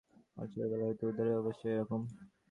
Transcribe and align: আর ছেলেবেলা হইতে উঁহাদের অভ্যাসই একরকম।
আর 0.37 0.45
ছেলেবেলা 0.51 0.85
হইতে 0.87 1.03
উঁহাদের 1.05 1.27
অভ্যাসই 1.39 1.69
একরকম। 1.73 2.01